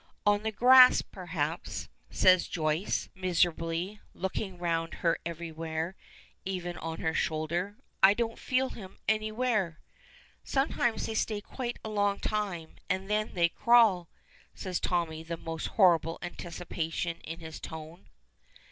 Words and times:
"On 0.25 0.41
the 0.41 0.51
grass, 0.51 1.03
perhaps," 1.03 1.87
says 2.09 2.47
Joyce, 2.47 3.07
miserably, 3.13 4.01
looking 4.15 4.57
round 4.57 4.95
her 5.05 5.19
everywhere, 5.27 5.89
and 5.93 6.37
even 6.43 6.75
on 6.79 7.01
her 7.01 7.13
shoulder. 7.13 7.75
"I 8.01 8.15
don't 8.15 8.39
feel 8.39 8.69
him 8.69 8.97
anywhere." 9.07 9.79
"Sometimes 10.43 11.05
they 11.05 11.13
stay 11.13 11.39
quite 11.39 11.77
a 11.85 11.89
long 11.89 12.19
time, 12.19 12.77
and 12.89 13.11
then 13.11 13.35
they 13.35 13.49
crawl!" 13.49 14.09
says 14.55 14.79
Tommy, 14.79 15.21
the 15.21 15.37
most 15.37 15.67
horrible 15.77 16.17
anticipation 16.23 17.17
in 17.21 17.39
his 17.39 17.59
tone. 17.59 18.07